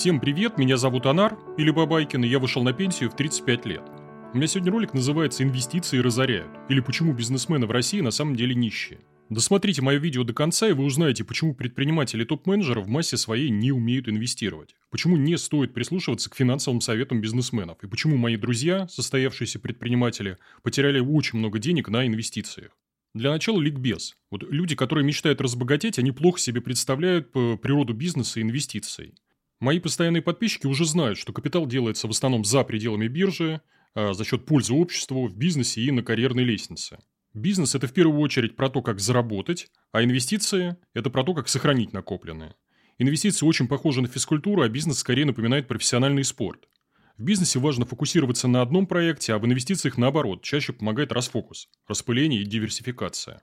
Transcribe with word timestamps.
Всем 0.00 0.18
привет, 0.18 0.56
меня 0.56 0.78
зовут 0.78 1.04
Анар, 1.04 1.38
или 1.58 1.70
Бабайкин, 1.70 2.24
и 2.24 2.26
я 2.26 2.38
вышел 2.38 2.62
на 2.62 2.72
пенсию 2.72 3.10
в 3.10 3.16
35 3.16 3.66
лет. 3.66 3.82
У 4.32 4.36
меня 4.38 4.46
сегодня 4.46 4.72
ролик 4.72 4.94
называется 4.94 5.42
«Инвестиции 5.42 5.98
разоряют» 5.98 6.50
или 6.70 6.80
«Почему 6.80 7.12
бизнесмены 7.12 7.66
в 7.66 7.70
России 7.70 8.00
на 8.00 8.10
самом 8.10 8.34
деле 8.34 8.54
нищие». 8.54 9.00
Досмотрите 9.28 9.82
мое 9.82 9.98
видео 9.98 10.24
до 10.24 10.32
конца, 10.32 10.68
и 10.68 10.72
вы 10.72 10.84
узнаете, 10.84 11.22
почему 11.22 11.54
предприниматели 11.54 12.24
топ-менеджеры 12.24 12.80
в 12.80 12.88
массе 12.88 13.18
своей 13.18 13.50
не 13.50 13.72
умеют 13.72 14.08
инвестировать. 14.08 14.74
Почему 14.88 15.18
не 15.18 15.36
стоит 15.36 15.74
прислушиваться 15.74 16.30
к 16.30 16.34
финансовым 16.34 16.80
советам 16.80 17.20
бизнесменов. 17.20 17.76
И 17.82 17.86
почему 17.86 18.16
мои 18.16 18.38
друзья, 18.38 18.88
состоявшиеся 18.88 19.58
предприниматели, 19.58 20.38
потеряли 20.62 21.00
очень 21.00 21.40
много 21.40 21.58
денег 21.58 21.90
на 21.90 22.06
инвестициях. 22.06 22.70
Для 23.12 23.30
начала 23.30 23.60
ликбез. 23.60 24.16
Вот 24.30 24.44
люди, 24.44 24.74
которые 24.74 25.04
мечтают 25.04 25.42
разбогатеть, 25.42 25.98
они 25.98 26.10
плохо 26.10 26.40
себе 26.40 26.62
представляют 26.62 27.28
э, 27.34 27.58
природу 27.60 27.92
бизнеса 27.92 28.40
и 28.40 28.42
инвестиций. 28.42 29.12
Мои 29.60 29.78
постоянные 29.78 30.22
подписчики 30.22 30.66
уже 30.66 30.86
знают, 30.86 31.18
что 31.18 31.34
капитал 31.34 31.66
делается 31.66 32.08
в 32.08 32.10
основном 32.10 32.44
за 32.44 32.64
пределами 32.64 33.08
биржи, 33.08 33.60
а, 33.94 34.14
за 34.14 34.24
счет 34.24 34.46
пользы 34.46 34.72
обществу 34.72 35.28
в 35.28 35.36
бизнесе 35.36 35.82
и 35.82 35.90
на 35.90 36.02
карьерной 36.02 36.44
лестнице. 36.44 36.98
Бизнес– 37.34 37.74
это 37.76 37.86
в 37.86 37.92
первую 37.92 38.20
очередь 38.20 38.56
про 38.56 38.70
то, 38.70 38.80
как 38.80 39.00
заработать, 39.00 39.68
а 39.92 40.02
инвестиции– 40.02 40.76
это 40.94 41.10
про 41.10 41.24
то, 41.24 41.34
как 41.34 41.48
сохранить 41.48 41.92
накопленное. 41.92 42.56
Инвестиции 42.98 43.44
очень 43.44 43.68
похожи 43.68 44.00
на 44.00 44.08
физкультуру, 44.08 44.62
а 44.62 44.68
бизнес 44.68 44.98
скорее 44.98 45.26
напоминает 45.26 45.68
профессиональный 45.68 46.24
спорт. 46.24 46.66
В 47.18 47.22
бизнесе 47.22 47.58
важно 47.58 47.84
фокусироваться 47.84 48.48
на 48.48 48.62
одном 48.62 48.86
проекте, 48.86 49.34
а 49.34 49.38
в 49.38 49.44
инвестициях 49.44 49.98
наоборот, 49.98 50.42
чаще 50.42 50.72
помогает 50.72 51.12
расфокус, 51.12 51.68
распыление 51.86 52.40
и 52.40 52.46
диверсификация. 52.46 53.42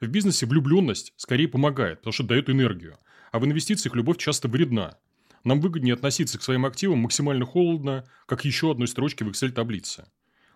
В 0.00 0.06
бизнесе 0.06 0.46
влюбленность 0.46 1.12
скорее 1.16 1.48
помогает, 1.48 1.98
потому 1.98 2.12
что 2.12 2.22
дает 2.22 2.48
энергию, 2.48 2.98
а 3.32 3.40
в 3.40 3.44
инвестициях 3.44 3.96
любовь 3.96 4.18
часто 4.18 4.46
вредна. 4.46 4.98
Нам 5.46 5.60
выгоднее 5.60 5.94
относиться 5.94 6.38
к 6.38 6.42
своим 6.42 6.66
активам 6.66 6.98
максимально 6.98 7.44
холодно, 7.44 8.04
как 8.26 8.44
еще 8.44 8.72
одной 8.72 8.88
строчке 8.88 9.24
в 9.24 9.28
Excel-таблице. 9.28 10.06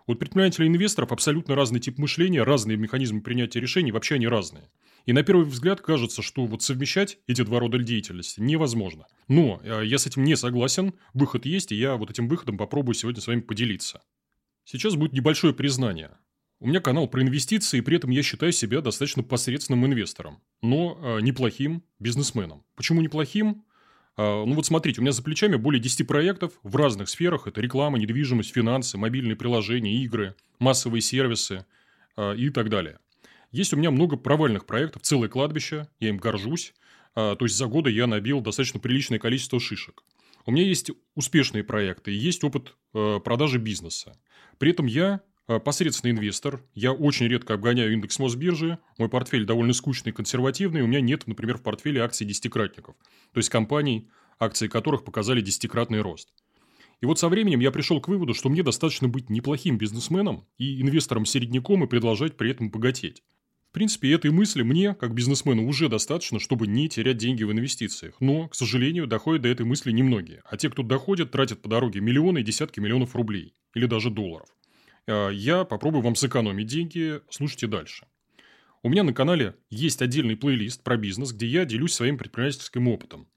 У 0.05 0.15
предпринимателей 0.15 0.67
и 0.67 0.69
инвесторов 0.69 1.13
абсолютно 1.13 1.55
разный 1.55 1.79
тип 1.79 1.97
мышления, 1.97 2.43
разные 2.43 2.75
механизмы 2.75 3.21
принятия 3.21 3.61
решений, 3.61 3.93
вообще 3.93 4.15
они 4.15 4.27
разные. 4.27 4.69
И 5.05 5.13
на 5.13 5.23
первый 5.23 5.45
взгляд 5.45 5.79
кажется, 5.79 6.21
что 6.21 6.45
вот 6.45 6.61
совмещать 6.61 7.19
эти 7.25 7.41
два 7.41 7.61
рода 7.61 7.77
деятельности 7.77 8.41
невозможно. 8.41 9.07
Но 9.29 9.61
э, 9.63 9.83
я 9.85 9.97
с 9.97 10.07
этим 10.07 10.25
не 10.25 10.35
согласен, 10.35 10.93
выход 11.13 11.45
есть, 11.45 11.71
и 11.71 11.75
я 11.75 11.95
вот 11.95 12.11
этим 12.11 12.27
выходом 12.27 12.57
попробую 12.57 12.93
сегодня 12.93 13.21
с 13.21 13.27
вами 13.27 13.39
поделиться. 13.39 14.01
Сейчас 14.65 14.95
будет 14.95 15.13
небольшое 15.13 15.53
признание. 15.53 16.17
У 16.59 16.67
меня 16.67 16.81
канал 16.81 17.07
про 17.07 17.21
инвестиции, 17.21 17.77
и 17.77 17.81
при 17.81 17.95
этом 17.95 18.09
я 18.09 18.23
считаю 18.23 18.51
себя 18.51 18.81
достаточно 18.81 19.23
посредственным 19.23 19.85
инвестором, 19.85 20.43
но 20.61 20.99
э, 21.01 21.21
неплохим 21.21 21.81
бизнесменом. 21.97 22.65
Почему 22.75 23.01
неплохим? 23.01 23.63
Э, 24.17 24.43
ну 24.45 24.53
вот 24.53 24.65
смотрите, 24.65 24.99
у 24.99 25.03
меня 25.03 25.11
за 25.11 25.23
плечами 25.23 25.55
более 25.55 25.81
10 25.81 26.07
проектов 26.07 26.53
в 26.63 26.75
разных 26.75 27.09
сферах. 27.09 27.47
Это 27.47 27.61
реклама, 27.61 27.97
недвижимость, 27.97 28.53
финансы, 28.53 28.97
мобильные 28.97 29.35
приложения, 29.35 30.03
игры, 30.03 30.35
массовые 30.59 31.01
сервисы 31.01 31.65
э, 32.17 32.35
и 32.35 32.49
так 32.49 32.69
далее. 32.69 32.99
Есть 33.51 33.73
у 33.73 33.77
меня 33.77 33.91
много 33.91 34.15
провальных 34.15 34.65
проектов, 34.65 35.01
целое 35.01 35.27
кладбище, 35.27 35.87
я 35.99 36.09
им 36.09 36.17
горжусь. 36.17 36.73
А, 37.13 37.35
то 37.35 37.43
есть, 37.43 37.57
за 37.57 37.65
годы 37.65 37.91
я 37.91 38.07
набил 38.07 38.39
достаточно 38.39 38.79
приличное 38.79 39.19
количество 39.19 39.59
шишек. 39.59 40.03
У 40.45 40.51
меня 40.51 40.63
есть 40.63 40.89
успешные 41.15 41.65
проекты, 41.65 42.11
есть 42.11 42.43
опыт 42.45 42.75
продажи 42.93 43.59
бизнеса. 43.59 44.17
При 44.57 44.71
этом 44.71 44.85
я 44.85 45.19
посредственный 45.47 46.11
инвестор, 46.11 46.63
я 46.73 46.91
очень 46.91 47.27
редко 47.27 47.53
обгоняю 47.53 47.93
индекс 47.93 48.19
Мосбиржи, 48.19 48.77
мой 48.97 49.09
портфель 49.09 49.45
довольно 49.45 49.73
скучный 49.73 50.11
и 50.11 50.15
консервативный, 50.15 50.81
у 50.81 50.87
меня 50.87 51.01
нет, 51.01 51.27
например, 51.27 51.57
в 51.57 51.63
портфеле 51.63 52.01
акций 52.01 52.25
десятикратников, 52.25 52.95
то 53.33 53.37
есть 53.37 53.49
компаний, 53.49 54.09
акции 54.39 54.67
которых 54.67 55.03
показали 55.03 55.41
десятикратный 55.41 56.01
рост. 56.01 56.29
И 57.01 57.05
вот 57.05 57.19
со 57.19 57.29
временем 57.29 57.59
я 57.59 57.71
пришел 57.71 57.99
к 57.99 58.07
выводу, 58.07 58.33
что 58.33 58.49
мне 58.49 58.61
достаточно 58.61 59.07
быть 59.07 59.29
неплохим 59.29 59.77
бизнесменом 59.77 60.45
и 60.57 60.81
инвестором-середняком 60.81 61.83
и 61.83 61.87
продолжать 61.87 62.37
при 62.37 62.51
этом 62.51 62.69
богатеть. 62.69 63.23
В 63.71 63.73
принципе, 63.73 64.11
этой 64.11 64.31
мысли 64.31 64.63
мне, 64.63 64.93
как 64.93 65.13
бизнесмену, 65.13 65.65
уже 65.65 65.87
достаточно, 65.87 66.39
чтобы 66.39 66.67
не 66.67 66.89
терять 66.89 67.17
деньги 67.17 67.43
в 67.43 67.53
инвестициях. 67.53 68.15
Но, 68.19 68.49
к 68.49 68.55
сожалению, 68.55 69.07
доходят 69.07 69.43
до 69.43 69.47
этой 69.47 69.65
мысли 69.65 69.93
немногие. 69.93 70.41
А 70.43 70.57
те, 70.57 70.69
кто 70.69 70.83
доходят, 70.83 71.31
тратят 71.31 71.61
по 71.61 71.69
дороге 71.69 72.01
миллионы 72.01 72.39
и 72.39 72.43
десятки 72.43 72.81
миллионов 72.81 73.15
рублей. 73.15 73.55
Или 73.73 73.85
даже 73.85 74.09
долларов. 74.09 74.49
А, 75.07 75.29
я 75.29 75.63
попробую 75.63 76.03
вам 76.03 76.15
сэкономить 76.15 76.67
деньги. 76.67 77.21
Слушайте 77.29 77.67
дальше. 77.67 78.05
У 78.83 78.89
меня 78.89 79.03
на 79.03 79.13
канале 79.13 79.55
есть 79.69 80.01
отдельный 80.01 80.35
плейлист 80.35 80.83
про 80.83 80.97
бизнес, 80.97 81.33
где 81.33 81.45
я 81.45 81.65
делюсь 81.65 81.93
своим 81.93 82.17
предпринимательским 82.17 82.87
опытом. 82.87 83.27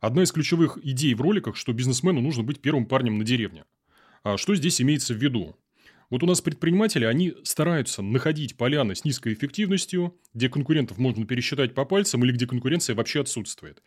Одна 0.00 0.22
из 0.22 0.32
ключевых 0.32 0.78
идей 0.82 1.14
в 1.14 1.20
роликах, 1.20 1.56
что 1.56 1.72
бизнесмену 1.72 2.20
нужно 2.20 2.42
быть 2.42 2.60
первым 2.60 2.86
парнем 2.86 3.18
на 3.18 3.24
деревне. 3.24 3.64
А 4.22 4.36
что 4.36 4.54
здесь 4.54 4.80
имеется 4.80 5.14
в 5.14 5.16
виду? 5.16 5.56
Вот 6.10 6.22
у 6.22 6.26
нас 6.26 6.40
предприниматели, 6.40 7.04
они 7.04 7.34
стараются 7.42 8.02
находить 8.02 8.56
поляны 8.56 8.94
с 8.94 9.04
низкой 9.04 9.32
эффективностью, 9.32 10.14
где 10.34 10.48
конкурентов 10.48 10.98
можно 10.98 11.26
пересчитать 11.26 11.74
по 11.74 11.84
пальцам 11.84 12.24
или 12.24 12.32
где 12.32 12.46
конкуренция 12.46 12.94
вообще 12.94 13.22
отсутствует. 13.22 13.82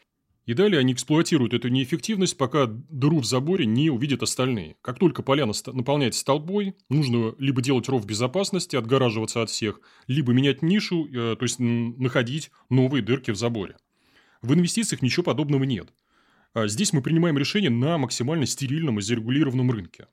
И 0.46 0.54
далее 0.54 0.80
они 0.80 0.94
эксплуатируют 0.94 1.54
эту 1.54 1.70
неэффективность, 1.70 2.38
пока 2.38 2.68
дыру 2.68 3.20
в 3.20 3.26
заборе 3.26 3.66
не 3.66 3.90
увидят 3.90 4.22
остальные. 4.22 4.76
Как 4.82 5.00
только 5.00 5.24
поляна 5.24 5.54
наполняется 5.74 6.20
столбой, 6.20 6.76
нужно 6.88 7.34
либо 7.40 7.64
делать 7.64 7.90
ров 7.90 8.06
безопасности, 8.06 8.76
отгораживаться 8.76 9.42
от 9.42 9.50
всех, 9.50 9.82
либо 10.06 10.34
менять 10.34 10.62
нишу, 10.62 11.08
э, 11.08 11.36
то 11.36 11.44
есть 11.44 11.58
находить 11.60 12.52
новые 12.70 13.02
дырки 13.02 13.32
в 13.32 13.36
заборе. 13.36 13.78
В 14.44 14.54
инвестициях 14.54 15.02
ничего 15.02 15.24
подобного 15.24 15.64
нет. 15.64 15.92
А 16.54 16.68
здесь 16.68 16.94
мы 16.94 17.02
принимаем 17.02 17.38
решение 17.38 17.72
на 17.72 17.98
максимально 17.98 18.46
стерильном 18.46 19.00
и 19.00 19.02
зарегулированном 19.02 19.72
рынке. 19.72 20.08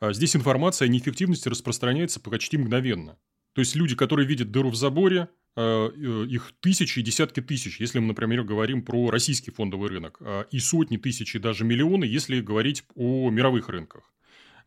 А 0.00 0.12
здесь 0.12 0.36
информация 0.36 0.86
о 0.86 0.88
неэффективности 0.90 1.48
распространяется 1.48 2.20
почти 2.20 2.58
мгновенно. 2.58 3.16
То 3.54 3.60
есть 3.60 3.74
люди, 3.74 3.96
которые 3.96 4.28
видят 4.28 4.50
дыру 4.50 4.70
в 4.70 4.76
заборе, 4.76 5.28
их 5.56 6.52
тысячи 6.60 7.00
и 7.00 7.02
десятки 7.02 7.40
тысяч, 7.40 7.80
если 7.80 7.98
мы, 7.98 8.08
например, 8.08 8.44
говорим 8.44 8.82
про 8.82 9.10
российский 9.10 9.50
фондовый 9.50 9.88
рынок, 9.88 10.18
а, 10.20 10.42
и 10.50 10.58
сотни 10.58 10.96
тысяч, 10.98 11.34
и 11.34 11.38
даже 11.38 11.64
миллионы, 11.64 12.04
если 12.04 12.40
говорить 12.40 12.84
о 12.94 13.30
мировых 13.30 13.68
рынках. 13.68 14.12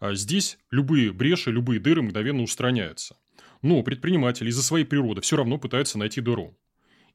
Здесь 0.02 0.58
любые 0.72 1.14
бреши, 1.14 1.52
любые 1.52 1.80
дыры 1.80 2.02
мгновенно 2.02 2.42
устраняются. 2.42 3.18
Но 3.62 3.84
предприниматели 3.84 4.50
из-за 4.50 4.64
своей 4.64 4.86
природы 4.86 5.22
все 5.22 5.38
равно 5.38 5.60
пытаются 5.60 6.00
найти 6.00 6.22
дыру. 6.22 6.58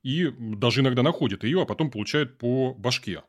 И 0.02 0.32
даже 0.38 0.82
иногда 0.82 1.02
находят 1.02 1.42
ее, 1.42 1.62
а 1.62 1.66
потом 1.66 1.90
получают 1.90 2.38
по 2.38 2.74
башке. 2.74 3.22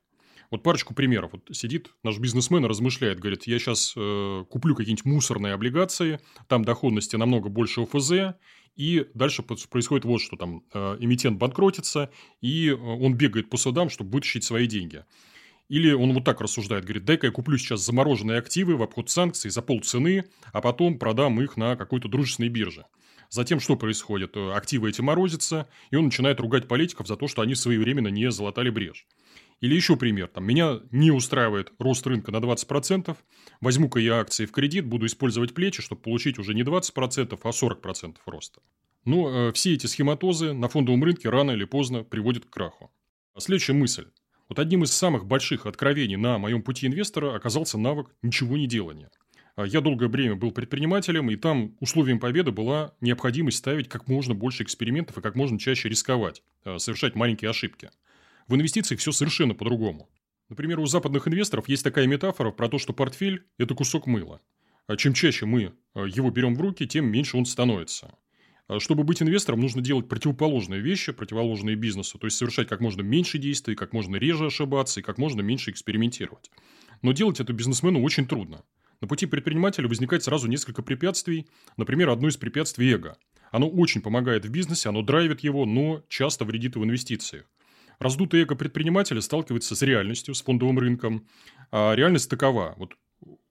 Вот 0.52 0.64
парочку 0.64 0.94
примеров. 0.94 1.32
Вот 1.34 1.50
сидит 1.56 1.90
наш 2.04 2.20
бизнесмен 2.20 2.64
и 2.66 2.68
размышляет, 2.68 3.20
говорит, 3.20 3.48
я 3.48 3.60
сейчас 3.60 3.94
э, 3.98 4.46
куплю 4.50 4.76
какие-нибудь 4.76 5.06
мусорные 5.06 5.54
облигации, 5.54 6.20
там 6.48 6.64
доходности 6.64 7.16
намного 7.16 7.50
больше 7.50 7.82
ОФЗ, 7.82 8.36
и 8.78 9.08
дальше 9.16 9.42
происходит 9.44 10.06
вот 10.06 10.22
что 10.22 10.38
там. 10.38 10.64
Э, 10.74 10.98
эмитент 11.00 11.38
банкротится, 11.38 12.12
и 12.42 12.70
э, 12.70 12.76
он 12.76 13.16
бегает 13.16 13.50
по 13.50 13.58
судам, 13.58 13.90
чтобы 13.90 14.12
вытащить 14.12 14.44
свои 14.44 14.68
деньги. 14.68 15.04
Или 15.68 15.92
он 15.92 16.14
вот 16.14 16.24
так 16.24 16.40
рассуждает, 16.40 16.86
говорит, 16.86 17.04
дай-ка 17.04 17.28
я 17.28 17.34
куплю 17.34 17.58
сейчас 17.58 17.82
замороженные 17.82 18.38
активы 18.38 18.78
в 18.78 18.84
обход 18.84 19.10
санкций 19.10 19.52
за 19.52 19.62
полцены, 19.62 20.26
а 20.54 20.62
потом 20.62 20.98
продам 20.98 21.42
их 21.42 21.58
на 21.58 21.76
какой-то 21.76 22.08
дружественной 22.08 22.50
бирже. 22.50 22.86
Затем 23.30 23.60
что 23.60 23.76
происходит? 23.76 24.38
Э, 24.38 24.54
активы 24.54 24.90
эти 24.90 25.02
морозятся, 25.02 25.68
и 25.90 25.96
он 25.96 26.06
начинает 26.06 26.40
ругать 26.40 26.68
политиков 26.68 27.08
за 27.08 27.18
то, 27.18 27.28
что 27.28 27.42
они 27.42 27.56
своевременно 27.56 28.10
не 28.10 28.30
залатали 28.30 28.70
брешь. 28.70 29.08
Или 29.60 29.76
еще 29.76 29.96
пример. 29.96 30.28
Там, 30.28 30.46
меня 30.46 30.80
не 30.92 31.12
устраивает 31.12 31.74
рост 31.80 32.06
рынка 32.06 32.32
на 32.32 32.38
20%. 32.38 33.16
Возьму-ка 33.60 34.00
я 34.00 34.20
акции 34.20 34.46
в 34.46 34.52
кредит, 34.52 34.86
буду 34.86 35.08
использовать 35.08 35.54
плечи, 35.54 35.82
чтобы 35.82 36.02
получить 36.02 36.38
уже 36.38 36.54
не 36.54 36.62
20%, 36.62 37.40
а 37.42 37.50
40% 37.50 38.18
роста. 38.26 38.62
Но 39.06 39.30
э, 39.30 39.52
все 39.54 39.74
эти 39.74 39.88
схематозы 39.88 40.54
на 40.54 40.68
фондовом 40.68 41.04
рынке 41.04 41.30
рано 41.30 41.52
или 41.52 41.66
поздно 41.66 42.04
приводят 42.04 42.46
к 42.46 42.50
краху. 42.50 42.92
А 43.34 43.40
следующая 43.40 43.74
мысль. 43.74 44.08
Вот 44.50 44.60
одним 44.60 44.84
из 44.84 44.92
самых 44.92 45.26
больших 45.26 45.66
откровений 45.66 46.16
на 46.16 46.38
моем 46.38 46.62
пути 46.62 46.88
инвестора 46.88 47.36
оказался 47.36 47.78
навык 47.78 48.08
ничего 48.22 48.58
не 48.58 48.68
делания. 48.68 49.10
А 49.56 49.66
я 49.66 49.82
долгое 49.82 50.08
время 50.08 50.36
был 50.36 50.52
предпринимателем, 50.52 51.32
и 51.32 51.36
там 51.36 51.76
условием 51.80 52.20
победы 52.20 52.52
была 52.52 52.94
необходимость 53.02 53.58
ставить 53.58 53.90
как 53.90 54.08
можно 54.08 54.36
больше 54.36 54.64
экспериментов 54.64 55.18
и 55.18 55.22
как 55.22 55.36
можно 55.36 55.58
чаще 55.58 55.90
рисковать, 55.90 56.44
э, 56.64 56.78
совершать 56.78 57.16
маленькие 57.16 57.50
ошибки. 57.50 57.90
В 58.48 58.56
инвестициях 58.56 59.02
все 59.02 59.12
совершенно 59.12 59.54
по-другому. 59.54 60.10
Например, 60.48 60.80
у 60.80 60.86
западных 60.86 61.28
инвесторов 61.28 61.68
есть 61.68 61.84
такая 61.84 62.08
метафора 62.08 62.52
про 62.52 62.70
то, 62.70 62.78
что 62.78 62.94
портфель– 62.94 63.44
это 63.58 63.76
кусок 63.76 64.08
мыла. 64.08 64.40
А 64.88 64.96
чем 64.96 65.14
чаще 65.14 65.46
мы 65.46 65.74
э, 65.96 66.06
его 66.08 66.32
берем 66.32 66.56
в 66.56 66.62
руки, 66.62 66.88
тем 66.88 67.12
меньше 67.12 67.36
он 67.36 67.46
становится. 67.46 68.16
А 68.70 68.80
чтобы 68.80 69.04
быть 69.04 69.22
инвестором, 69.22 69.60
нужно 69.60 69.82
делать 69.82 70.08
противоположные 70.08 70.80
вещи, 70.80 71.12
противоположные 71.12 71.76
бизнесу, 71.76 72.18
то 72.18 72.28
есть 72.28 72.38
совершать 72.38 72.70
как 72.70 72.80
можно 72.80 73.02
меньше 73.02 73.38
действий, 73.38 73.76
как 73.76 73.92
можно 73.92 74.16
реже 74.16 74.46
ошибаться 74.46 75.02
и 75.02 75.04
как 75.04 75.18
можно 75.18 75.42
меньше 75.42 75.72
экспериментировать. 75.72 76.50
Но 77.02 77.12
делать 77.12 77.42
это 77.42 77.52
бизнесмену 77.52 78.02
очень 78.02 78.28
трудно. 78.28 78.64
На 79.02 79.10
пути 79.10 79.26
предпринимателя 79.26 79.90
возникает 79.90 80.24
сразу 80.24 80.48
несколько 80.48 80.82
препятствий. 80.82 81.48
Например, 81.76 82.10
одно 82.10 82.30
из 82.30 82.38
препятствий– 82.38 82.92
эго. 82.94 83.18
Оно 83.52 83.70
очень 83.70 84.02
помогает 84.02 84.46
в 84.46 84.50
бизнесе, 84.50 84.88
оно 84.88 85.02
драйвит 85.02 85.42
его, 85.42 85.66
но 85.66 86.04
часто 86.08 86.46
вредит 86.46 86.78
в 86.78 86.84
инвестициях. 86.84 87.46
Раздутое 88.00 88.44
эго 88.44 88.56
предпринимателя 88.56 89.22
сталкивается 89.22 89.76
с 89.76 89.82
реальностью, 89.82 90.36
с 90.36 90.42
фондовым 90.44 90.80
рынком. 90.80 91.28
А 91.72 91.94
реальность 91.96 92.30
такова. 92.30 92.76
Вот 92.78 92.94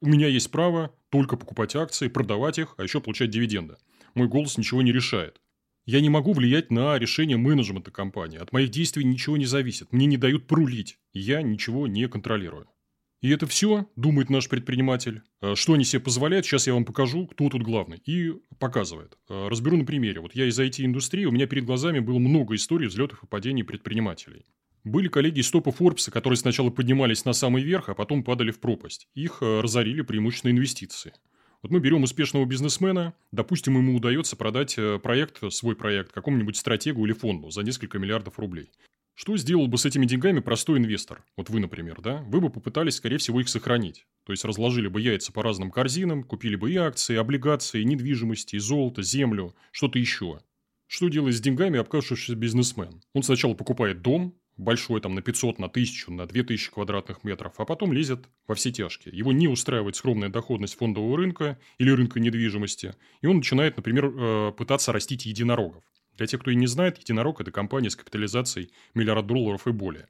у 0.01 0.07
меня 0.07 0.29
есть 0.29 0.51
право 0.51 0.95
только 1.11 1.37
покупать 1.37 1.75
акции, 1.75 2.09
продавать 2.09 2.59
их, 2.59 2.75
а 2.77 2.83
еще 2.83 3.01
получать 3.01 3.31
дивиденды. 3.31 3.77
Мой 4.15 4.29
голос 4.29 4.57
ничего 4.57 4.83
не 4.83 4.93
решает. 4.93 5.41
Я 5.85 6.01
не 6.01 6.11
могу 6.11 6.33
влиять 6.33 6.71
на 6.71 6.99
решение 6.99 7.37
менеджмента 7.37 7.91
компании. 7.91 8.39
От 8.39 8.53
моих 8.53 8.71
действий 8.71 9.05
ничего 9.05 9.37
не 9.37 9.47
зависит. 9.47 9.93
Мне 9.93 10.07
не 10.07 10.17
дают 10.17 10.47
прулить. 10.47 10.99
Я 11.13 11.43
ничего 11.43 11.87
не 11.87 12.09
контролирую. 12.09 12.69
И 13.23 13.31
это 13.31 13.47
все, 13.47 13.87
думает 13.97 14.29
наш 14.31 14.49
предприниматель. 14.49 15.23
Э, 15.41 15.55
что 15.55 15.73
они 15.73 15.85
себе 15.85 16.01
позволяют, 16.01 16.45
сейчас 16.45 16.67
я 16.67 16.75
вам 16.75 16.85
покажу, 16.85 17.27
кто 17.27 17.49
тут 17.49 17.63
главный. 17.63 17.99
И 18.05 18.35
показывает. 18.59 19.17
Э, 19.29 19.49
разберу 19.49 19.77
на 19.77 19.85
примере. 19.85 20.21
Вот 20.21 20.35
я 20.35 20.47
из 20.47 20.59
IT-индустрии, 20.59 21.25
у 21.25 21.33
меня 21.33 21.47
перед 21.47 21.65
глазами 21.65 21.99
было 21.99 22.19
много 22.19 22.55
историй 22.55 22.89
взлетов 22.89 23.23
и 23.23 23.27
падений 23.27 23.65
предпринимателей. 23.65 24.45
Были 24.85 25.09
коллеги 25.09 25.41
из 25.41 25.51
топа 25.51 25.73
Форбса, 25.73 26.11
которые 26.11 26.37
сначала 26.37 26.71
поднимались 26.71 27.25
на 27.25 27.33
самый 27.33 27.63
верх, 27.63 27.89
а 27.89 27.95
потом 27.95 28.23
падали 28.23 28.51
в 28.51 28.61
пропасть. 28.61 29.09
Их 29.15 29.39
э, 29.41 29.61
разорили 29.61 30.03
преимущественно 30.03 30.53
инвестиции. 30.53 31.13
Вот 31.63 31.73
мы 31.73 31.81
берем 31.81 32.03
успешного 32.03 32.45
бизнесмена, 32.45 33.15
допустим, 33.33 33.77
ему 33.77 33.97
удается 33.97 34.37
продать 34.37 34.77
проект, 35.03 35.41
свой 35.53 35.75
проект, 35.75 36.13
какому-нибудь 36.13 36.57
стратегу 36.57 37.07
или 37.07 37.15
фонду 37.15 37.51
за 37.51 37.63
несколько 37.63 37.99
миллиардов 37.99 38.39
рублей. 38.39 38.71
Что 39.19 39.35
сделал 39.39 39.67
бы 39.67 39.79
с 39.79 39.87
этими 39.87 40.05
деньгами 40.05 40.41
простой 40.41 40.77
инвестор? 40.77 41.25
Вот 41.39 41.49
вы, 41.49 41.59
например, 41.59 42.03
да? 42.03 42.23
Вы 42.29 42.43
бы 42.43 42.51
попытались, 42.51 42.97
скорее 42.97 43.17
всего, 43.17 43.41
их 43.41 43.49
сохранить. 43.49 44.07
То 44.27 44.33
есть, 44.33 44.45
разложили 44.45 44.89
бы 44.89 45.01
яйца 45.01 45.33
по 45.33 45.43
разным 45.43 45.71
корзинам, 45.71 46.23
купили 46.23 46.55
бы 46.55 46.71
и 46.71 46.77
акции, 46.77 47.15
и 47.15 47.17
облигации, 47.17 47.81
и 47.81 47.87
недвижимости, 47.87 48.59
золото, 48.59 49.03
землю, 49.03 49.57
что-то 49.73 49.99
еще. 49.99 50.41
Что 50.87 51.09
делает 51.09 51.35
с 51.35 51.41
деньгами 51.41 51.79
обкавшийся 51.79 52.35
бизнесмен? 52.35 53.01
Он 53.15 53.23
сначала 53.23 53.55
покупает 53.55 54.03
дом, 54.03 54.35
большой 54.59 55.01
там 55.01 55.15
на 55.15 55.23
500, 55.23 55.61
на 55.61 55.67
1000, 55.69 56.13
на 56.13 56.27
2000 56.27 56.73
квадратных 56.73 57.25
метров, 57.25 57.55
а 57.57 57.65
потом 57.65 57.95
лезет 57.95 58.29
во 58.47 58.55
все 58.55 58.71
тяжкие. 58.71 59.17
Его 59.17 59.33
не 59.33 59.49
устраивает 59.49 59.97
скромная 59.97 60.29
доходность 60.29 60.77
фондового 60.77 61.17
рынка 61.17 61.59
или 61.79 61.91
рынка 61.91 62.21
недвижимости, 62.21 62.95
и 63.23 63.27
он 63.27 63.37
начинает, 63.37 63.79
например, 63.79 64.13
э, 64.15 64.53
пытаться 64.53 64.93
растить 64.93 65.25
единорогов. 65.25 65.83
Для 66.17 66.27
тех, 66.27 66.41
кто 66.41 66.51
и 66.51 66.55
не 66.55 66.67
знает, 66.67 66.99
Единорог– 66.99 67.41
это 67.43 67.51
компания 67.51 67.91
с 67.91 67.97
капитализацией 67.97 68.71
миллиард 68.95 69.27
долларов 69.27 69.67
и 69.67 69.73
более. 69.73 70.09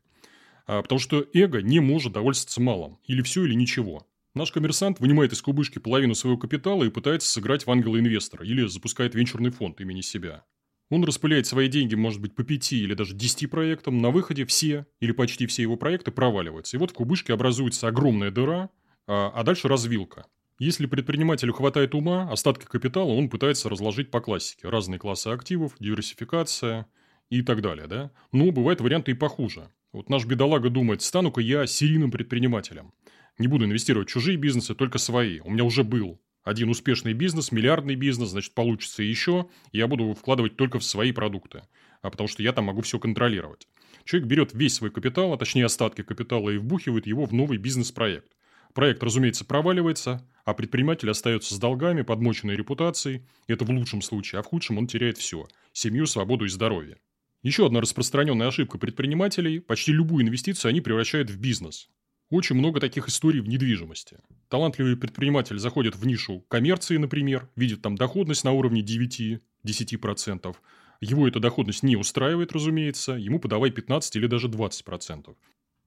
А, 0.67 0.83
потому 0.83 0.99
что 0.99 1.27
эго 1.33 1.63
не 1.63 1.81
может 1.81 2.13
довольствоваться 2.13 2.61
малым. 2.61 2.99
Или 3.05 3.23
все, 3.23 3.45
или 3.45 3.55
ничего. 3.55 4.07
Наш 4.35 4.53
коммерсант 4.53 5.01
вынимает 5.01 5.33
из 5.33 5.41
кубышки 5.41 5.79
половину 5.79 6.15
своего 6.15 6.39
капитала 6.39 6.85
и 6.85 6.91
пытается 6.91 7.31
сыграть 7.31 7.67
в 7.67 7.71
ангела-инвестора 7.71 8.45
или 8.45 8.67
запускает 8.67 9.15
венчурный 9.15 9.51
фонд 9.51 9.81
имени 9.81 10.03
себя. 10.03 10.45
Он 10.91 11.03
распыляет 11.05 11.47
свои 11.47 11.69
деньги, 11.69 11.95
может 11.95 12.21
быть, 12.21 12.35
по 12.35 12.45
пяти 12.45 12.79
или 12.79 12.95
даже 12.95 13.15
десяти 13.15 13.47
проектам. 13.47 13.99
На 13.99 14.11
выходе 14.11 14.45
все 14.45 14.87
или 15.01 15.13
почти 15.13 15.47
все 15.47 15.63
его 15.63 15.77
проекты 15.77 16.13
проваливаются. 16.13 16.77
И 16.77 16.81
вот 16.81 16.91
в 16.91 16.95
кубышке 16.95 17.33
образуется 17.33 17.89
огромная 17.89 18.31
дыра, 18.31 18.71
а, 19.09 19.31
а 19.35 19.43
дальше 19.43 19.69
развилка. 19.69 20.27
Если 20.59 20.87
предпринимателю 20.87 21.53
хватает 21.53 21.95
ума, 21.95 22.31
остатки 22.31 22.65
капитала 22.65 23.11
он 23.11 23.29
пытается 23.29 23.69
разложить 23.69 24.11
по 24.11 24.21
классике. 24.23 24.69
Разные 24.69 24.99
классы 24.99 25.29
активов, 25.29 25.75
диверсификация 25.79 26.87
и 27.29 27.43
так 27.43 27.61
далее. 27.61 27.87
Да? 27.87 28.11
Но 28.33 28.51
бывают 28.51 28.81
варианты 28.81 29.11
и 29.11 29.15
похуже. 29.15 29.71
Вот 29.93 30.09
наш 30.09 30.25
бедолага 30.25 30.71
думает, 30.71 31.03
стану-ка 31.03 31.43
я 31.43 31.67
серийным 31.67 32.11
предпринимателем. 32.11 32.93
Не 33.39 33.49
буду 33.49 33.67
инвестировать 33.67 34.09
в 34.09 34.13
чужие 34.13 34.39
бизнесы, 34.39 34.75
только 34.75 34.97
свои. 34.97 35.41
У 35.41 35.51
меня 35.51 35.65
уже 35.65 35.85
был 35.85 36.23
один 36.43 36.71
успешный 36.71 37.13
бизнес, 37.13 37.53
миллиардный 37.53 37.97
бизнес, 37.97 38.31
значит, 38.31 38.55
получится 38.55 39.03
еще. 39.03 39.49
И 39.73 39.79
я 39.79 39.89
буду 39.89 40.15
вкладывать 40.15 40.57
только 40.57 40.79
в 40.79 40.85
свои 40.85 41.13
продукты. 41.13 41.65
А 42.01 42.11
потому 42.11 42.29
что 42.29 42.43
я 42.43 42.53
там 42.53 42.67
могу 42.67 42.81
все 42.81 42.99
контролировать. 42.99 43.69
Человек 44.05 44.29
берет 44.29 44.55
весь 44.55 44.75
свой 44.75 44.91
капитал, 44.91 45.33
а 45.33 45.37
точнее 45.37 45.67
остатки 45.67 46.03
капитала 46.03 46.49
и 46.49 46.57
вбухивает 46.57 47.07
его 47.07 47.27
в 47.27 47.35
новый 47.35 47.59
бизнес-проект. 47.59 48.36
Проект, 48.77 49.03
разумеется, 49.03 49.47
проваливается, 49.47 50.23
а 50.45 50.53
предприниматель 50.53 51.11
остается 51.11 51.55
с 51.55 51.59
долгами, 51.59 52.03
подмоченной 52.03 52.57
репутацией. 52.57 53.23
Это 53.47 53.65
в 53.65 53.71
лучшем 53.71 54.03
случае, 54.03 54.41
а 54.41 54.43
в 54.43 54.47
худшем 54.49 54.77
он 54.77 54.87
теряет 54.87 55.17
все– 55.17 55.49
семью, 55.73 56.05
свободу 56.05 56.45
и 56.45 56.51
здоровье. 56.51 56.99
Еще 57.43 57.65
одна 57.65 57.81
распространенная 57.81 58.49
ошибка 58.49 58.77
предпринимателей– 58.77 59.61
почти 59.67 59.93
любую 59.93 60.27
инвестицию 60.27 60.69
они 60.69 60.83
превращают 60.83 61.31
в 61.31 61.39
бизнес. 61.39 61.89
Очень 62.29 62.57
много 62.57 62.79
таких 62.79 63.09
историй 63.09 63.41
в 63.41 63.49
недвижимости. 63.49 64.19
Талантливый 64.51 64.99
предприниматель 64.99 65.59
заходит 65.59 65.97
в 65.97 66.07
нишу 66.07 66.45
коммерции, 66.49 66.99
например, 66.99 67.49
видит 67.57 67.81
там 67.81 67.97
доходность 67.97 68.45
на 68.45 68.53
уровне 68.53 68.83
9-10%. 68.83 70.55
Его 71.01 71.27
эта 71.27 71.41
доходность 71.41 71.83
не 71.83 71.97
устраивает, 71.97 72.53
разумеется, 72.53 73.13
ему 73.13 73.41
подавай 73.41 73.71
15 73.71 74.17
или 74.17 74.27
даже 74.27 74.49
20%. 74.49 75.35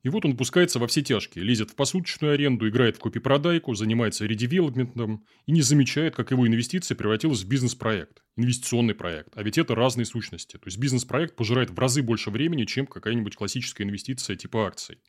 И 0.01 0.09
вот 0.09 0.23
он 0.23 0.37
пускается 0.37 0.79
во 0.79 0.87
все 0.87 1.01
тяжкие, 1.01 1.43
лезет 1.43 1.71
в 1.71 1.75
посуточную 1.75 2.33
аренду, 2.33 2.69
играет 2.69 2.95
в 2.95 2.99
копипродайку, 2.99 3.75
занимается 3.75 4.25
редевелопментом 4.25 5.25
и 5.45 5.51
не 5.51 5.61
замечает, 5.61 6.15
как 6.15 6.31
его 6.31 6.47
инвестиция 6.47 6.95
превратилась 6.95 7.43
в 7.43 7.47
бизнес-проект, 7.49 8.23
инвестиционный 8.37 8.95
проект. 8.95 9.29
А 9.35 9.43
ведь 9.43 9.57
это 9.57 9.75
разные 9.75 10.05
сущности. 10.05 10.53
То 10.57 10.67
есть 10.67 10.77
бизнес-проект 10.77 11.35
пожирает 11.35 11.71
в 11.71 11.77
разы 11.77 12.01
больше 12.01 12.29
времени, 12.29 12.63
чем 12.63 12.87
какая-нибудь 12.87 13.35
классическая 13.35 13.83
инвестиция 13.83 14.37
типа 14.37 14.67
акций. 14.67 14.99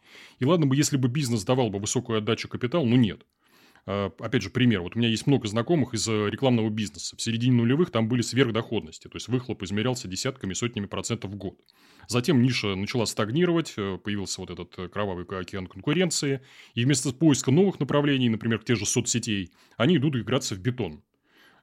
И 0.40 0.44
ладно 0.44 0.66
бы, 0.66 0.74
если 0.74 0.96
бы 0.96 1.08
бизнес 1.08 1.44
давал 1.44 1.70
бы 1.70 1.78
высокую 1.78 2.18
отдачу 2.18 2.48
капитала, 2.48 2.84
но 2.84 2.96
нет. 2.96 3.24
А, 3.92 4.12
опять 4.20 4.42
же, 4.42 4.50
пример. 4.50 4.82
Вот 4.82 4.94
у 4.94 5.00
меня 5.00 5.08
есть 5.08 5.26
много 5.26 5.48
знакомых 5.48 5.94
из 5.94 6.06
э, 6.08 6.30
рекламного 6.30 6.70
бизнеса. 6.70 7.16
В 7.16 7.20
середине 7.20 7.56
нулевых 7.56 7.90
там 7.90 8.08
были 8.08 8.22
сверхдоходности. 8.22 9.08
То 9.08 9.16
есть, 9.16 9.26
выхлоп 9.26 9.64
измерялся 9.64 10.06
десятками, 10.06 10.52
сотнями 10.52 10.86
процентов 10.86 11.32
в 11.32 11.34
год. 11.34 11.58
Затем 12.06 12.40
ниша 12.40 12.76
начала 12.76 13.04
стагнировать, 13.04 13.74
э, 13.76 13.98
появился 13.98 14.42
вот 14.42 14.50
этот 14.50 14.78
э, 14.78 14.88
кровавый 14.88 15.24
океан 15.24 15.66
конкуренции. 15.66 16.40
И 16.74 16.84
вместо 16.84 17.10
поиска 17.12 17.50
новых 17.50 17.80
направлений, 17.80 18.28
например, 18.28 18.62
тех 18.62 18.78
же 18.78 18.86
соцсетей, 18.86 19.50
они 19.76 19.96
идут 19.96 20.14
играться 20.14 20.54
в 20.54 20.60
бетон. 20.60 21.02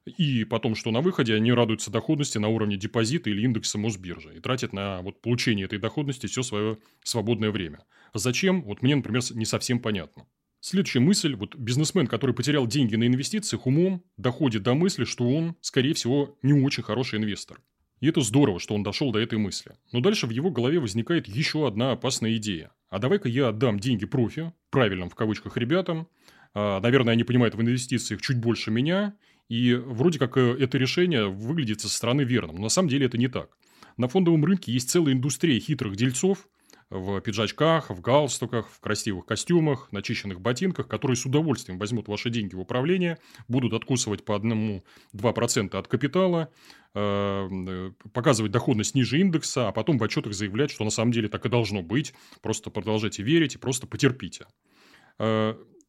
И 0.05 0.43
потом, 0.43 0.75
что 0.75 0.91
на 0.91 0.99
выходе, 0.99 1.33
они 1.33 1.53
радуются 1.53 1.91
доходности 1.91 2.37
на 2.39 2.49
уровне 2.49 2.75
депозита 2.75 3.29
или 3.29 3.41
индекса 3.43 3.77
Мосбиржи. 3.77 4.35
И 4.35 4.41
тратят 4.41 4.73
на 4.73 5.01
вот, 5.01 5.21
получение 5.21 5.63
этой 5.63 5.79
доходности 5.79 6.27
все 6.27 6.43
свое 6.43 6.77
свободное 7.03 7.51
время. 7.51 7.85
Зачем? 8.13 8.63
Вот 8.63 8.81
мне, 8.81 8.97
например, 8.97 9.21
не 9.33 9.45
совсем 9.45 9.79
понятно. 9.79 10.25
Следующая 10.59 10.99
мысль. 10.99 11.35
Вот 11.35 11.55
бизнесмен, 11.55 12.07
который 12.07 12.33
потерял 12.33 12.67
деньги 12.67 12.95
на 12.95 13.07
инвестициях, 13.07 13.67
умом 13.67 14.03
доходит 14.17 14.63
до 14.63 14.73
мысли, 14.73 15.05
что 15.05 15.29
он, 15.29 15.55
скорее 15.61 15.93
всего, 15.93 16.37
не 16.41 16.53
очень 16.53 16.83
хороший 16.83 17.19
инвестор. 17.19 17.61
И 17.99 18.07
это 18.07 18.21
здорово, 18.21 18.59
что 18.59 18.75
он 18.75 18.83
дошел 18.83 19.11
до 19.11 19.19
этой 19.19 19.39
мысли. 19.39 19.75
Но 19.91 20.01
дальше 20.01 20.27
в 20.27 20.29
его 20.29 20.51
голове 20.51 20.79
возникает 20.79 21.27
еще 21.27 21.67
одна 21.67 21.91
опасная 21.91 22.35
идея. 22.37 22.71
А 22.89 22.99
давай-ка 22.99 23.27
я 23.27 23.49
отдам 23.49 23.79
деньги 23.79 24.05
профи, 24.05 24.53
правильным 24.69 25.09
в 25.09 25.15
кавычках 25.15 25.57
ребятам. 25.57 26.07
А, 26.53 26.79
наверное, 26.79 27.13
они 27.13 27.23
понимают 27.23 27.55
в 27.55 27.61
инвестициях 27.61 28.21
чуть 28.21 28.39
больше 28.39 28.69
меня. 28.71 29.15
И 29.49 29.73
вроде 29.73 30.19
как 30.19 30.37
э, 30.37 30.57
это 30.59 30.77
решение 30.77 31.27
выглядит 31.27 31.81
со 31.81 31.89
стороны 31.89 32.21
верным. 32.21 32.57
Но 32.57 32.63
на 32.63 32.69
самом 32.69 32.89
деле 32.89 33.05
это 33.07 33.17
не 33.17 33.27
так. 33.27 33.57
На 33.95 34.07
фондовом 34.07 34.45
рынке 34.45 34.71
есть 34.71 34.89
целая 34.89 35.13
индустрия 35.13 35.59
хитрых 35.59 35.95
дельцов, 35.95 36.47
в 36.89 37.19
пиджачках, 37.21 37.89
в 37.89 38.01
галстуках, 38.01 38.69
в 38.69 38.79
красивых 38.79 39.25
костюмах, 39.25 39.91
начищенных 39.91 40.39
ботинках, 40.39 40.87
которые 40.87 41.17
с 41.17 41.25
удовольствием 41.25 41.79
возьмут 41.79 42.07
ваши 42.07 42.29
деньги 42.29 42.55
в 42.55 42.59
управление, 42.59 43.17
будут 43.47 43.73
откусывать 43.73 44.23
по 44.23 44.35
одному-два 44.35 45.33
процента 45.33 45.79
от 45.79 45.87
капитала, 45.87 46.49
э, 46.93 47.91
показывать 48.13 48.51
доходность 48.51 48.95
ниже 48.95 49.19
индекса, 49.19 49.67
а 49.67 49.71
потом 49.71 49.97
в 49.97 50.03
отчетах 50.03 50.33
заявлять, 50.33 50.71
что 50.71 50.83
на 50.83 50.91
самом 50.91 51.11
деле 51.11 51.27
так 51.27 51.45
и 51.45 51.49
должно 51.49 51.81
быть, 51.81 52.13
просто 52.41 52.69
продолжайте 52.69 53.23
верить 53.23 53.55
и 53.55 53.57
просто 53.57 53.87
потерпите. 53.87 54.45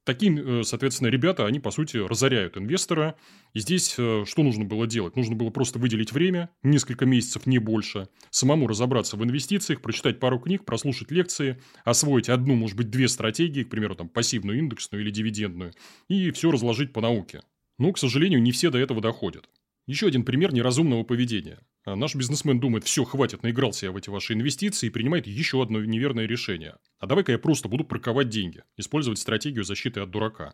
Такие, 0.08 0.42
э, 0.42 0.62
соответственно, 0.64 1.08
ребята, 1.08 1.44
они, 1.44 1.60
по 1.60 1.70
сути, 1.70 1.98
разоряют 1.98 2.56
инвестора. 2.56 3.16
И 3.52 3.60
здесь 3.60 3.94
э, 3.98 4.24
что 4.26 4.42
нужно 4.42 4.64
было 4.64 4.86
делать? 4.86 5.16
Нужно 5.16 5.36
было 5.36 5.50
просто 5.50 5.78
выделить 5.78 6.12
время, 6.12 6.48
несколько 6.62 7.04
месяцев, 7.04 7.44
не 7.44 7.58
больше, 7.58 8.08
самому 8.30 8.66
разобраться 8.68 9.18
в 9.18 9.24
инвестициях, 9.24 9.82
прочитать 9.82 10.18
пару 10.18 10.40
книг, 10.40 10.64
прослушать 10.64 11.10
лекции, 11.10 11.60
освоить 11.84 12.30
одну, 12.30 12.54
может 12.54 12.74
быть, 12.74 12.88
две 12.88 13.06
стратегии, 13.06 13.64
к 13.64 13.68
примеру, 13.68 13.96
там, 13.96 14.08
пассивную 14.08 14.58
индексную 14.60 15.04
или 15.04 15.10
дивидендную, 15.10 15.74
и 16.08 16.30
все 16.30 16.50
разложить 16.50 16.94
по 16.94 17.02
науке. 17.02 17.42
Но, 17.76 17.92
к 17.92 17.98
сожалению, 17.98 18.40
не 18.40 18.50
все 18.50 18.70
до 18.70 18.78
этого 18.78 19.02
доходят. 19.02 19.50
Еще 19.86 20.06
один 20.06 20.24
пример 20.24 20.54
неразумного 20.54 21.02
поведения. 21.02 21.58
А 21.88 21.97
наш 21.97 22.14
бизнесмен 22.14 22.61
думает, 22.61 22.85
все, 22.85 23.02
хватит, 23.04 23.42
наигрался 23.42 23.87
я 23.87 23.92
в 23.92 23.97
эти 23.97 24.11
ваши 24.11 24.35
инвестиции 24.35 24.88
и 24.88 24.90
принимает 24.90 25.26
еще 25.26 25.62
одно 25.62 25.83
неверное 25.83 26.26
решение. 26.26 26.76
А 26.99 27.07
давай-ка 27.07 27.33
я 27.33 27.38
просто 27.38 27.68
буду 27.68 27.83
парковать 27.83 28.28
деньги, 28.28 28.62
использовать 28.76 29.18
стратегию 29.18 29.64
защиты 29.64 30.00
от 30.00 30.11
дурака. 30.11 30.52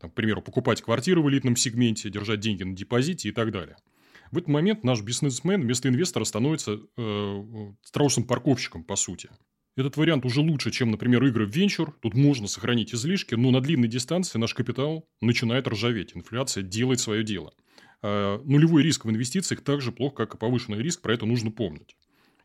Там, 0.00 0.10
к 0.10 0.14
примеру, 0.14 0.40
покупать 0.40 0.80
квартиры 0.80 1.20
в 1.20 1.28
элитном 1.28 1.56
сегменте, 1.56 2.08
держать 2.08 2.40
деньги 2.40 2.62
на 2.62 2.74
депозите 2.74 3.28
и 3.28 3.32
так 3.32 3.52
далее. 3.52 3.76
В 4.30 4.38
этот 4.38 4.48
момент 4.48 4.82
наш 4.82 5.02
бизнесмен 5.02 5.60
вместо 5.60 5.90
инвестора 5.90 6.24
становится 6.24 6.80
э, 6.96 7.44
страусным 7.82 8.26
парковщиком, 8.26 8.82
по 8.82 8.96
сути. 8.96 9.28
Этот 9.76 9.98
вариант 9.98 10.24
уже 10.24 10.40
лучше, 10.40 10.70
чем, 10.70 10.90
например, 10.90 11.22
игры 11.24 11.44
в 11.44 11.50
венчур. 11.50 11.94
Тут 12.00 12.14
можно 12.14 12.46
сохранить 12.46 12.94
излишки, 12.94 13.34
но 13.34 13.50
на 13.50 13.60
длинной 13.60 13.88
дистанции 13.88 14.38
наш 14.38 14.54
капитал 14.54 15.06
начинает 15.20 15.68
ржаветь. 15.68 16.12
Инфляция 16.14 16.62
делает 16.62 17.00
свое 17.00 17.24
дело. 17.24 17.52
А, 18.02 18.42
нулевой 18.44 18.82
риск 18.82 19.04
в 19.04 19.10
инвестициях 19.10 19.62
так 19.62 19.80
же 19.80 19.92
плохо, 19.92 20.26
как 20.26 20.34
и 20.34 20.38
повышенный 20.38 20.82
риск, 20.82 21.00
про 21.02 21.14
это 21.14 21.26
нужно 21.26 21.50
помнить. 21.50 21.96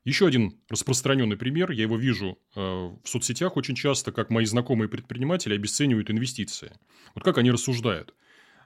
Еще 0.06 0.26
один 0.26 0.62
распространенный 0.70 1.36
пример, 1.36 1.72
я 1.72 1.82
его 1.84 1.98
вижу 1.98 2.40
э, 2.56 2.60
в 2.62 3.02
соцсетях 3.04 3.58
очень 3.58 3.76
часто, 3.76 4.14
как 4.14 4.30
мои 4.30 4.46
знакомые 4.46 4.88
предприниматели 4.88 5.54
обесценивают 5.54 6.10
инвестиции. 6.10 6.72
Вот 7.14 7.26
как 7.26 7.38
они 7.40 7.52
рассуждают. 7.52 8.14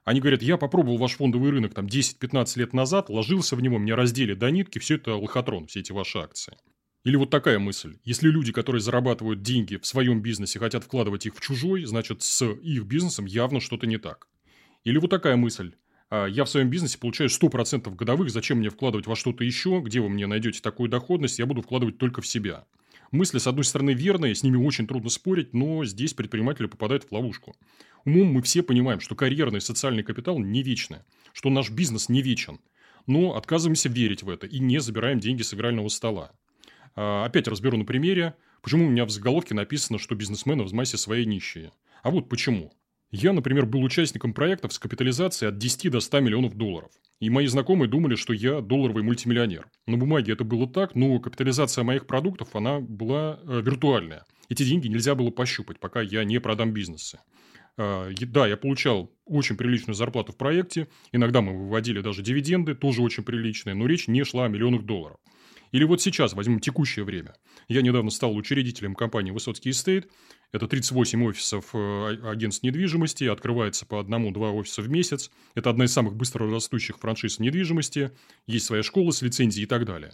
Они 0.03 0.19
говорят, 0.19 0.43
я 0.43 0.57
попробовал 0.57 0.97
ваш 0.97 1.13
фондовый 1.13 1.49
рынок 1.49 1.73
там 1.73 1.87
10-15 1.87 2.59
лет 2.59 2.73
назад, 2.73 3.09
ложился 3.09 3.55
в 3.55 3.61
него, 3.61 3.79
меня 3.79 3.95
раздели 3.95 4.33
до 4.33 4.51
нитки, 4.51 4.77
все 4.77 4.95
это 4.95 5.15
лохотрон, 5.15 5.65
все 5.65 5.79
эти 5.79 5.91
ваши 5.91 6.19
акции. 6.19 6.57
Или 7.03 7.15
вот 7.15 7.31
такая 7.31 7.57
мысль. 7.57 7.97
Если 8.03 8.29
люди, 8.29 8.51
которые 8.51 8.81
зарабатывают 8.81 9.41
деньги 9.41 9.77
в 9.77 9.85
своем 9.85 10.21
бизнесе, 10.21 10.59
хотят 10.59 10.83
вкладывать 10.83 11.25
их 11.25 11.35
в 11.35 11.41
чужой, 11.41 11.85
значит, 11.85 12.21
с 12.21 12.45
их 12.45 12.83
бизнесом 12.85 13.25
явно 13.25 13.59
что-то 13.59 13.87
не 13.87 13.97
так. 13.97 14.27
Или 14.83 14.97
вот 14.97 15.09
такая 15.09 15.35
мысль. 15.37 15.73
А, 16.11 16.25
я 16.25 16.43
в 16.43 16.49
своем 16.49 16.69
бизнесе 16.69 16.99
получаю 16.99 17.29
100% 17.29 17.95
годовых, 17.95 18.29
зачем 18.29 18.59
мне 18.59 18.69
вкладывать 18.69 19.07
во 19.07 19.15
что-то 19.15 19.43
еще, 19.43 19.81
где 19.83 20.01
вы 20.01 20.09
мне 20.09 20.27
найдете 20.27 20.61
такую 20.61 20.89
доходность, 20.89 21.39
я 21.39 21.45
буду 21.45 21.61
вкладывать 21.61 21.97
только 21.97 22.21
в 22.21 22.27
себя. 22.27 22.65
Мысли, 23.11 23.39
с 23.39 23.47
одной 23.47 23.63
стороны, 23.63 23.91
верные, 23.93 24.35
с 24.35 24.43
ними 24.43 24.57
очень 24.57 24.87
трудно 24.87 25.09
спорить, 25.09 25.53
но 25.53 25.83
здесь 25.85 26.13
предприниматели 26.13 26.67
попадают 26.67 27.05
в 27.05 27.11
ловушку. 27.11 27.55
Умом 28.05 28.27
мы 28.27 28.41
все 28.41 28.61
понимаем, 28.61 28.99
что 28.99 29.15
карьерный 29.15 29.61
социальный 29.61 30.03
капитал 30.03 30.37
не 30.37 30.63
вечный, 30.63 30.99
что 31.33 31.49
наш 31.49 31.69
бизнес 31.69 32.09
не 32.09 32.21
вечен, 32.21 32.59
но 33.07 33.35
отказываемся 33.35 33.89
верить 33.89 34.23
в 34.23 34.29
это 34.29 34.47
и 34.47 34.59
не 34.59 34.79
забираем 34.79 35.19
деньги 35.19 35.41
с 35.41 35.53
игрального 35.53 35.87
стола. 35.87 36.31
А, 36.95 37.25
опять 37.25 37.47
разберу 37.47 37.77
на 37.77 37.85
примере, 37.85 38.35
почему 38.61 38.85
у 38.85 38.89
меня 38.89 39.05
в 39.05 39.11
заголовке 39.11 39.55
написано, 39.55 39.97
что 39.97 40.15
бизнесмены 40.15 40.63
в 40.63 40.73
массе 40.73 40.97
своей 40.97 41.25
нищие. 41.25 41.71
А 42.03 42.11
вот 42.11 42.27
почему. 42.27 42.73
Я, 43.11 43.33
например, 43.33 43.65
был 43.65 43.83
участником 43.83 44.33
проектов 44.33 44.71
с 44.71 44.79
капитализацией 44.79 45.49
от 45.49 45.57
10 45.57 45.91
до 45.91 45.99
100 45.99 46.19
миллионов 46.21 46.55
долларов. 46.55 46.91
И 47.19 47.29
мои 47.29 47.45
знакомые 47.45 47.89
думали, 47.89 48.15
что 48.15 48.31
я 48.31 48.61
долларовый 48.61 49.03
мультимиллионер. 49.03 49.67
На 49.85 49.97
бумаге 49.97 50.31
это 50.31 50.45
было 50.45 50.67
так, 50.67 50.95
но 50.95 51.19
капитализация 51.19 51.83
моих 51.83 52.07
продуктов, 52.07 52.55
она 52.55 52.79
была 52.79 53.39
э, 53.43 53.61
виртуальная. 53.61 54.25
Эти 54.47 54.63
деньги 54.63 54.87
нельзя 54.87 55.13
было 55.13 55.29
пощупать, 55.29 55.79
пока 55.79 56.01
я 56.01 56.23
не 56.23 56.39
продам 56.39 56.71
бизнесы. 56.71 57.19
Э, 57.77 58.11
да, 58.17 58.47
я 58.47 58.55
получал 58.55 59.11
очень 59.25 59.57
приличную 59.57 59.95
зарплату 59.95 60.31
в 60.31 60.37
проекте. 60.37 60.87
Иногда 61.11 61.41
мы 61.41 61.57
выводили 61.57 61.99
даже 61.99 62.23
дивиденды, 62.23 62.75
тоже 62.75 63.01
очень 63.01 63.23
приличные, 63.23 63.75
но 63.75 63.87
речь 63.87 64.07
не 64.07 64.23
шла 64.23 64.45
о 64.45 64.47
миллионах 64.47 64.83
долларов. 64.83 65.17
Или 65.71 65.85
вот 65.85 66.01
сейчас, 66.01 66.33
возьмем 66.33 66.59
текущее 66.59 67.05
время. 67.05 67.33
Я 67.67 67.81
недавно 67.81 68.11
стал 68.11 68.35
учредителем 68.35 68.93
компании 68.93 69.31
«Высоцкий 69.31 69.69
Estate». 69.69 70.09
Это 70.51 70.67
38 70.67 71.23
офисов 71.23 71.69
э, 71.73 72.17
агентств 72.29 72.63
недвижимости, 72.63 73.23
открывается 73.23 73.85
по 73.85 73.99
одному-два 73.99 74.51
офиса 74.51 74.81
в 74.81 74.89
месяц. 74.89 75.31
Это 75.55 75.69
одна 75.69 75.85
из 75.85 75.93
самых 75.93 76.15
быстро 76.15 76.51
растущих 76.51 76.99
франшиз 76.99 77.39
недвижимости. 77.39 78.11
Есть 78.47 78.65
своя 78.65 78.83
школа 78.83 79.11
с 79.11 79.21
лицензией 79.21 79.63
и 79.63 79.67
так 79.67 79.85
далее. 79.85 80.13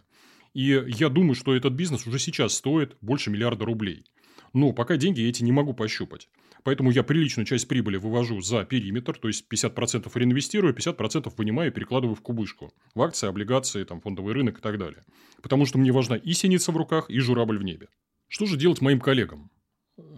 И 0.54 0.84
я 0.88 1.10
думаю, 1.10 1.34
что 1.34 1.56
этот 1.56 1.74
бизнес 1.74 2.06
уже 2.06 2.20
сейчас 2.20 2.54
стоит 2.54 2.96
больше 3.02 3.32
миллиарда 3.32 3.66
рублей. 3.66 4.06
Но 4.54 4.74
пока 4.74 4.98
деньги 4.98 5.22
эти 5.22 5.44
не 5.44 5.52
могу 5.52 5.74
пощупать. 5.74 6.30
Поэтому 6.64 6.92
я 6.92 7.04
приличную 7.04 7.46
часть 7.46 7.68
прибыли 7.68 7.98
вывожу 7.98 8.42
за 8.42 8.66
периметр, 8.66 9.18
то 9.18 9.28
есть 9.28 9.46
50% 9.52 10.12
реинвестирую, 10.14 10.74
50% 10.74 11.32
вынимаю 11.38 11.72
и 11.72 11.74
перекладываю 11.74 12.16
в 12.16 12.22
кубышку. 12.22 12.74
В 12.96 13.02
акции, 13.02 13.28
облигации, 13.28 13.84
там, 13.84 14.02
фондовый 14.02 14.34
рынок 14.34 14.60
и 14.60 14.62
так 14.62 14.78
далее. 14.78 15.06
Потому 15.42 15.66
что 15.66 15.78
мне 15.78 15.92
важна 15.92 16.18
и 16.18 16.34
синица 16.34 16.72
в 16.72 16.78
руках, 16.78 17.10
и 17.10 17.20
журавль 17.20 17.58
в 17.58 17.64
небе. 17.64 17.88
Что 18.28 18.46
же 18.46 18.58
делать 18.58 18.82
моим 18.82 19.00
коллегам? 19.00 19.50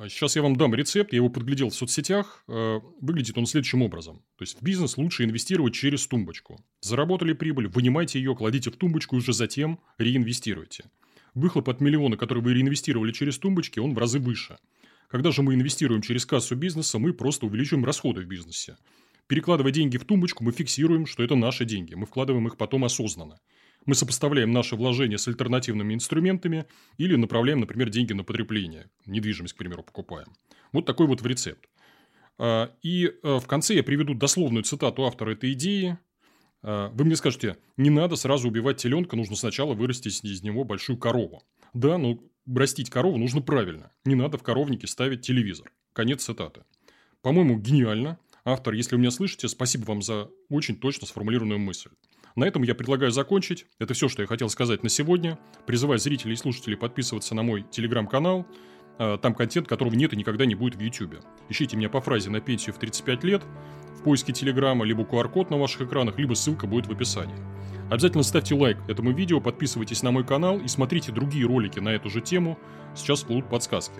Сейчас 0.09 0.35
я 0.35 0.41
вам 0.41 0.57
дам 0.57 0.75
рецепт, 0.75 1.13
я 1.13 1.17
его 1.17 1.29
подглядел 1.29 1.69
в 1.69 1.75
соцсетях. 1.75 2.43
Э, 2.49 2.79
выглядит 2.99 3.37
он 3.37 3.45
следующим 3.45 3.81
образом. 3.81 4.17
То 4.37 4.43
есть, 4.43 4.59
в 4.59 4.63
бизнес 4.63 4.97
лучше 4.97 5.23
инвестировать 5.23 5.73
через 5.73 6.05
тумбочку. 6.05 6.61
Заработали 6.81 7.31
прибыль, 7.31 7.67
вынимайте 7.67 8.19
ее, 8.19 8.35
кладите 8.35 8.71
в 8.71 8.75
тумбочку 8.75 9.15
и 9.15 9.19
уже 9.19 9.31
затем 9.31 9.79
реинвестируйте. 9.97 10.89
Выхлоп 11.33 11.69
от 11.69 11.79
миллиона, 11.79 12.17
который 12.17 12.43
вы 12.43 12.53
реинвестировали 12.53 13.13
через 13.13 13.37
тумбочки, 13.37 13.79
он 13.79 13.93
в 13.93 13.97
разы 13.97 14.19
выше. 14.19 14.57
Когда 15.09 15.31
же 15.31 15.41
мы 15.41 15.55
инвестируем 15.55 16.01
через 16.01 16.25
кассу 16.25 16.55
бизнеса, 16.55 16.99
мы 16.99 17.13
просто 17.13 17.47
увеличиваем 17.47 17.83
расходы 17.83 18.21
в 18.21 18.25
бизнесе. 18.25 18.77
Перекладывая 19.27 19.71
деньги 19.71 19.97
в 19.97 20.05
тумбочку, 20.05 20.43
мы 20.43 20.51
фиксируем, 20.51 21.07
что 21.07 21.23
это 21.23 21.35
наши 21.35 21.65
деньги. 21.65 21.95
Мы 21.95 22.05
вкладываем 22.05 22.47
их 22.47 22.57
потом 22.57 22.85
осознанно. 22.85 23.39
Мы 23.85 23.95
сопоставляем 23.95 24.51
наши 24.51 24.75
вложения 24.75 25.17
с 25.17 25.27
альтернативными 25.27 25.95
инструментами 25.95 26.65
или 26.97 27.15
направляем, 27.15 27.59
например, 27.59 27.89
деньги 27.89 28.13
на 28.13 28.23
потребление. 28.23 28.89
Недвижимость, 29.07 29.55
к 29.55 29.57
примеру, 29.57 29.83
покупаем. 29.83 30.27
Вот 30.73 30.85
такой 30.85 31.07
вот 31.07 31.25
рецепт. 31.25 31.67
А, 32.37 32.71
и 32.83 33.11
а, 33.23 33.39
в 33.39 33.47
конце 33.47 33.75
я 33.75 33.83
приведу 33.83 34.13
дословную 34.13 34.63
цитату 34.63 35.05
автора 35.05 35.31
этой 35.31 35.53
идеи. 35.53 35.97
А, 36.61 36.89
вы 36.89 37.05
мне 37.05 37.15
скажете, 37.15 37.57
не 37.77 37.89
надо 37.89 38.15
сразу 38.15 38.47
убивать 38.47 38.77
теленка, 38.77 39.15
нужно 39.15 39.35
сначала 39.35 39.73
вырастить 39.73 40.23
из 40.23 40.43
него 40.43 40.65
большую 40.65 40.97
корову. 40.97 41.41
Да, 41.73 41.97
но 41.97 42.19
растить 42.47 42.89
корову 42.89 43.17
нужно 43.17 43.41
правильно. 43.41 43.91
Не 44.05 44.15
надо 44.15 44.37
в 44.37 44.43
коровнике 44.43 44.87
ставить 44.87 45.21
телевизор. 45.21 45.71
Конец 45.93 46.23
цитаты. 46.23 46.63
По-моему, 47.21 47.59
гениально. 47.59 48.19
Автор, 48.45 48.73
если 48.73 48.95
вы 48.95 49.01
меня 49.01 49.11
слышите, 49.11 49.47
спасибо 49.47 49.85
вам 49.85 50.01
за 50.01 50.29
очень 50.49 50.77
точно 50.77 51.05
сформулированную 51.05 51.59
мысль. 51.59 51.89
На 52.35 52.45
этом 52.45 52.63
я 52.63 52.73
предлагаю 52.75 53.11
закончить. 53.11 53.65
Это 53.79 53.93
все, 53.93 54.07
что 54.07 54.21
я 54.21 54.27
хотел 54.27 54.49
сказать 54.49 54.83
на 54.83 54.89
сегодня. 54.89 55.37
Призываю 55.65 55.99
зрителей 55.99 56.33
и 56.33 56.37
слушателей 56.37 56.77
подписываться 56.77 57.35
на 57.35 57.43
мой 57.43 57.65
телеграм-канал. 57.69 58.47
А, 58.97 59.17
там 59.17 59.33
контент, 59.35 59.67
которого 59.67 59.93
нет 59.93 60.13
и 60.13 60.17
никогда 60.17 60.45
не 60.45 60.55
будет 60.55 60.75
в 60.75 60.79
YouTube. 60.79 61.15
Ищите 61.49 61.75
меня 61.75 61.89
по 61.89 62.01
фразе 62.01 62.29
на 62.29 62.39
пенсию 62.39 62.75
в 62.75 62.79
35 62.79 63.23
лет 63.23 63.43
в 63.99 64.03
поиске 64.03 64.33
Телеграма, 64.33 64.85
либо 64.85 65.03
QR-код 65.03 65.49
на 65.49 65.57
ваших 65.57 65.81
экранах, 65.81 66.17
либо 66.17 66.33
ссылка 66.33 66.67
будет 66.67 66.87
в 66.87 66.91
описании. 66.91 67.35
Обязательно 67.89 68.23
ставьте 68.23 68.55
лайк 68.55 68.77
этому 68.87 69.11
видео, 69.11 69.41
подписывайтесь 69.41 70.03
на 70.03 70.11
мой 70.11 70.23
канал 70.23 70.59
и 70.59 70.67
смотрите 70.67 71.11
другие 71.11 71.45
ролики 71.45 71.79
на 71.79 71.89
эту 71.89 72.09
же 72.09 72.21
тему. 72.21 72.57
Сейчас 72.95 73.23
будут 73.23 73.49
подсказки. 73.49 73.99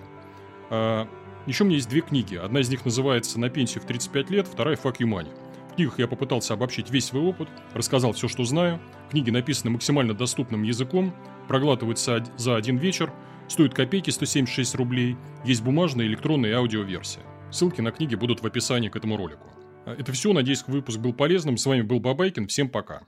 А, 0.70 1.08
еще 1.48 1.63
у 1.63 1.68
меня 1.68 1.77
есть 1.77 1.89
две 1.89 2.01
книги. 2.01 2.36
Одна 2.36 2.62
из 2.62 2.70
них 2.70 2.86
называется 2.86 3.39
«На 3.39 3.50
пенсию 3.50 3.84
в 3.84 3.88
35 3.88 4.29
лет», 4.29 4.48
вторая 4.48 4.75
«Fuck 4.75 4.98
you 5.00 5.08
money». 5.08 5.29
В 5.72 5.75
книгах 5.75 6.00
я 6.00 6.08
попытался 6.08 6.53
обобщить 6.53 6.91
весь 6.91 7.06
свой 7.06 7.24
опыт, 7.24 7.50
рассказал 7.74 8.13
все, 8.13 8.27
что 8.27 8.44
знаю. 8.44 8.79
Книги 9.10 9.32
написаны 9.32 9.72
максимально 9.72 10.13
доступным 10.13 10.63
языком, 10.63 11.13
проглатываются 11.48 12.24
за 12.38 12.56
один 12.56 12.77
вечер, 12.77 13.12
стоят 13.48 13.74
копейки 13.74 14.12
176 14.12 14.75
рублей, 14.75 15.18
есть 15.44 15.63
бумажная, 15.63 16.06
электронная 16.06 16.51
и 16.51 16.53
аудиоверсия. 16.53 17.24
Ссылки 17.51 17.82
на 17.82 17.91
книги 17.91 18.15
будут 18.15 18.41
в 18.41 18.46
описании 18.46 18.89
к 18.89 18.96
этому 18.96 19.18
ролику. 19.18 19.50
Это 19.86 20.12
все, 20.12 20.34
надеюсь, 20.34 20.64
выпуск 20.68 21.00
был 21.00 21.14
полезным. 21.14 21.58
С 21.58 21.66
вами 21.66 21.82
был 21.82 22.00
Бабайкин, 22.00 22.48
всем 22.48 22.70
пока. 22.70 23.08